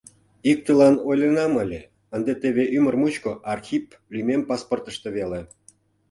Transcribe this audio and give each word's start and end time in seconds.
Иктылан 0.51 0.95
ойленам 1.09 1.53
ыле, 1.63 1.81
ынде 2.15 2.33
теве 2.41 2.63
ӱмыр 2.77 2.95
мучко 3.01 3.31
Архип 3.53 3.85
лӱмем 4.13 4.41
паспортышто 4.49 5.07
веле... 5.17 5.41